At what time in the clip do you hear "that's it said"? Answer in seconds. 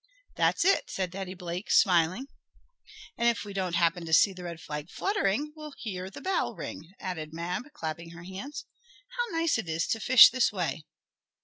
0.35-1.11